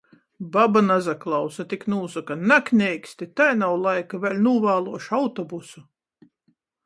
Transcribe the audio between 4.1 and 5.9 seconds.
vēļ nūvāluošu autobusu!